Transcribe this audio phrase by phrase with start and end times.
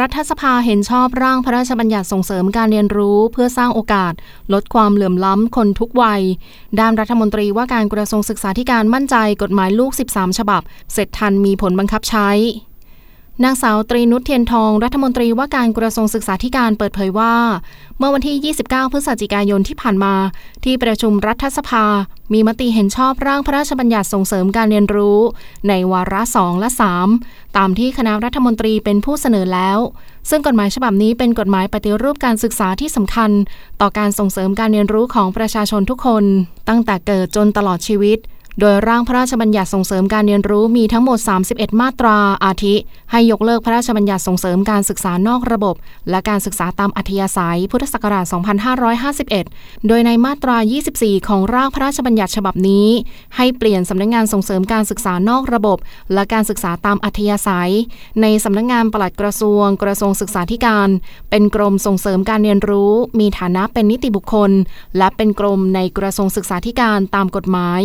[0.00, 4.12] รัฐสภาเห็นชอบร่างพระราชบัญญัติส่งเสริมการเรียนรู้เพื่อสร้างโอกาส
[4.52, 6.22] ลดความเหลื่อมล้ำคนทุกวัย
[6.80, 10.62] ด้านรัฐมนตรีว่าการกระทรวงศึกษาธิการมั่นใจกฎหมายลูก 13 ฉบับ
[10.92, 12.28] เสร็จทันมีผลบังคับใช้
[13.42, 17.34] นางสาวตรีนุชเทียนทอง รัฐมนตรีว่าการกระทรวงศึกษาธิการเปิดเผยว่า
[17.98, 20.14] เมื่อวันที่ 29 พฤศจิกายนที่ผ่านมา
[20.64, 21.84] ที่ประชุมรัฐสภา
[22.32, 25.18] มีมติเห็นชอบร่างพระราชบัญญัติส่งเสริมการเรียนรู้
[25.68, 26.68] ในวาระ 2 และ
[27.12, 29.78] 3 ตามที่คณะรัฐมนตรีเป็นผู้เสนอแล้ว
[30.30, 33.30] ซึ่งกฎหมายฉบับนี้เป็นกฎหมายปฏิรูปการศึกษาที่สำคัญ
[33.80, 36.24] ต่อการส่งเสริมการเรียนรู้ของประชาชนทุกคน
[36.68, 38.18] ตั้งแต่เกิดจนตลอดชีวิต
[38.60, 41.18] โดยร่างพระราชบัญญัติส่งเสริมการเรียนรู้มีทั้งหมด
[41.50, 42.74] 31 มาตรา อาทิ
[43.12, 45.74] ให้ยกเลิกพระราชบัญญัติส่งเสริมการศึกษานอกระบบ
[46.10, 48.24] และการศึกษาตามอัธยาศัย พุทธศักราช
[49.06, 50.56] 2551 โดยในมาตรา
[50.92, 52.88] 24 ของร่างพระราชบัญญัติฉบับนี้
[53.36, 55.78] ให้เปลี่ยนสำนักงงานส่งเสริมการศึกษานอกระบบ
[56.14, 57.72] และการศึกษาตามอัธยาศัย
[58.22, 60.88] ในสำนักงงานปลัดกระทรวง กระทรวงศึกษาธิการ
[61.30, 64.50] เป็นกรมส่งเสริมการเรียนรู้ มีฐานะเป็นนิติบุคคล
[64.98, 67.80] และเป็นกรมในกระทรวงศึกษาธิการตามกฎหมาย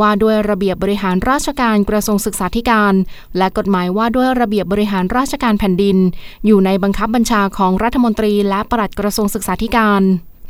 [0.00, 2.94] ว่าด้วยระเบียบบริหารราชการกระทรวงศึกษาธิการ
[3.38, 5.96] และกฎหมายว่าด้วยระเบียบบริหารราชการแผ่นดิน
[6.46, 10.02] อยู่ในบังคับบัญชาของรัฐมนตรีและปลัดกระทรวงศึกษาธิการ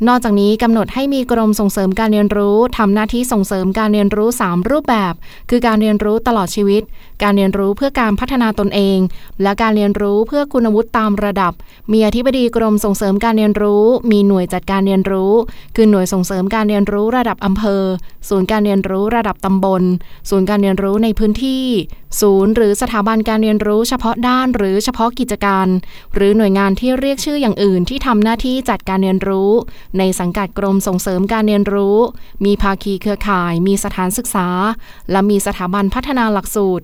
[0.07, 5.13] นอกจากนี้กำหนดให้มีกรมส่งเสริมการเรียนรู้ทำหน้าที่ส่งเสริมการเรียนรู้ 3 รูปแบบ
[5.49, 6.81] คือการเรียนรู้ตลอดชีวิต
[7.23, 8.99] การเรียนรู้เพื่อการพัฒนาตนเอง
[9.41, 11.53] และการเรียนรู้เพื่อคุณวุฒิตามระดับ
[11.91, 15.33] มีอธิบดีกรมส่งเสริมการเรียนรู้ มีหน่วยจัดการเรียนรู้
[15.75, 17.83] คือหน่วยส่งเสริมการเรียนรู้ระดับอำเภอ
[18.29, 19.83] ศูนย์การเรียนรู้ระดับตำบล
[20.29, 21.65] ศูนย์การเรียนรู้ในพื้นที่
[22.21, 25.67] ศูนย์หรือสถาบันการเรียนรู้เฉพาะด้านหรือเฉพาะกิจการ
[26.15, 29.51] หรือหน่วยงานที่เรียกชื่ออย่างอื่นที่ทำหน้าที่จัดการเรียนรู้
[29.97, 31.97] ในสังกัดกรมส่งเสริมการเรียนรู้
[32.45, 34.47] มีภาคีเครือข่าย มีสถานศึกษา
[35.11, 36.83] และมีสถาบันพัฒนาหลักสูตร